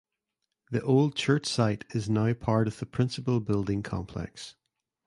[0.71, 4.55] The old church site is now part of the Principal building complex.